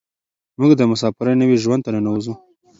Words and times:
موږ 0.59 0.71
د 0.77 0.81
مساپرۍ 0.91 1.33
نوي 1.41 1.57
ژوند 1.63 1.81
ته 1.85 1.89
ننوځو. 1.95 2.33